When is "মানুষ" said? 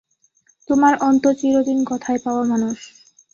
2.43-2.77